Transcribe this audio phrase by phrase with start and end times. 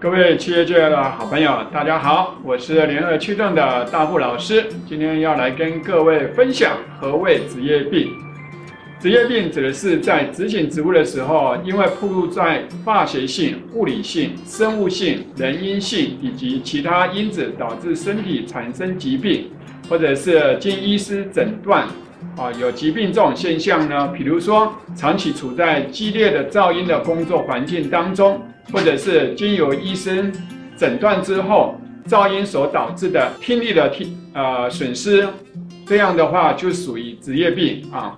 [0.00, 8.08] 各位企业界的好朋友，大家好，我是联合驱动的大户老师，今天要来跟各位分享何谓职业病。
[8.98, 19.50] 职业病指的是在执行职务的时候，因为暴露在化学性、物理性、生物性、人因性以及其他因子，导致身体产生疾病，
[19.86, 21.86] 或者是经医师诊断
[22.36, 24.08] 啊有疾病这种现象呢。
[24.08, 28.40] 比如说，长期处在激烈的噪音的工作环境当中，
[28.72, 30.32] 或者是经由医生
[30.76, 35.28] 诊断之后，噪音所导致的听力的听呃损失，
[35.86, 38.16] 这样的话就属于职业病啊。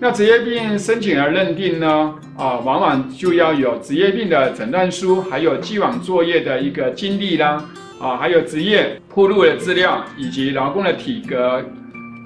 [0.00, 7.64] 那职业病申请而认定呢，啊，往往就要有职业病的诊断书，还有既往作业的一个经历啦，
[8.00, 11.64] 啊，还有职业暴露的资料，以及劳工的体格，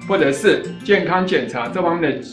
[0.07, 2.27] 或者是健康检查这方面的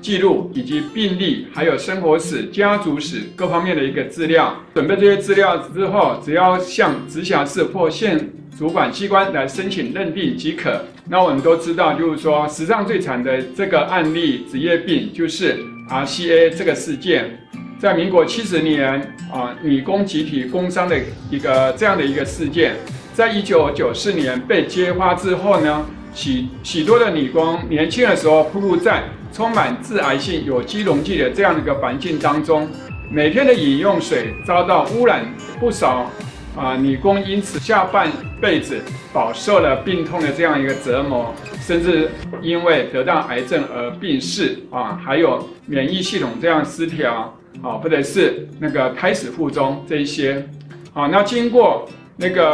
[0.00, 4.54] 记录，以及病历，还有生活史、家族史各方面的一个资料。
[4.74, 10.84] 准备这些资料之后，只要向直辖市或县主管机关来申请认定即可。
[11.10, 15.58] 那我们都知道，就是说史上最惨的这个案例职业病，就是
[15.90, 17.38] RCA 这个事件，
[17.78, 19.00] 在民国七十年
[19.32, 20.96] 啊，女工集体工伤的
[21.30, 22.76] 一个这样的一个事件，
[23.14, 32.68] 在一九九四年被揭发之后呢，许许多的女工年轻的时候暴露在充满致癌性有机溶剂的这样的一个环境当中，
[33.10, 35.24] 每天的饮用水遭到污染，
[35.60, 36.10] 不少。
[36.56, 38.80] 啊，女工因此下半辈子
[39.12, 42.10] 饱受了病痛的这样一个折磨，甚至
[42.42, 50.44] 因为得到癌症而病逝啊，还有免疫系统这样失调啊，或者是那个胎死腹中这一些。
[50.92, 52.44] 好，那经过那个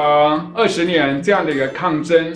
[0.52, 2.30] 二十年这样的一个抗争，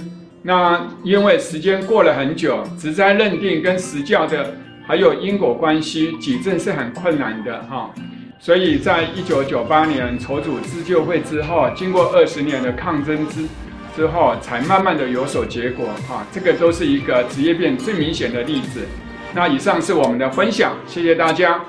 [0.48, 4.54] 那因为时间过了很久，职灾认定跟实教的
[4.86, 7.90] 还有因果关系举证是很困难的哈。
[8.40, 13.46] 所以在一九九八年筹组自救会之后，经过二十年的抗争之
[13.94, 16.26] 之后，才慢慢的有所结果哈。
[16.32, 18.80] 这个都是一个职业病最明显的例子。
[19.34, 21.60] 那以上是我们的分享，谢谢大家。